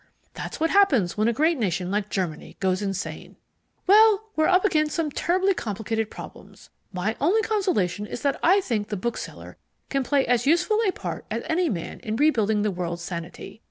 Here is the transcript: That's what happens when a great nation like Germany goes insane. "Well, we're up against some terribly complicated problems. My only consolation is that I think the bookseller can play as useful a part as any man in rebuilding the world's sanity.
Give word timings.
That's 0.33 0.59
what 0.59 0.71
happens 0.71 1.15
when 1.15 1.27
a 1.27 1.31
great 1.31 1.59
nation 1.59 1.91
like 1.91 2.09
Germany 2.09 2.57
goes 2.59 2.81
insane. 2.81 3.35
"Well, 3.85 4.31
we're 4.35 4.47
up 4.47 4.65
against 4.65 4.95
some 4.95 5.11
terribly 5.11 5.53
complicated 5.53 6.09
problems. 6.09 6.71
My 6.91 7.15
only 7.21 7.43
consolation 7.43 8.07
is 8.07 8.23
that 8.23 8.39
I 8.41 8.61
think 8.61 8.87
the 8.87 8.97
bookseller 8.97 9.57
can 9.89 10.03
play 10.03 10.25
as 10.25 10.47
useful 10.47 10.79
a 10.87 10.91
part 10.91 11.27
as 11.29 11.43
any 11.45 11.69
man 11.69 11.99
in 11.99 12.15
rebuilding 12.15 12.63
the 12.63 12.71
world's 12.71 13.03
sanity. 13.03 13.59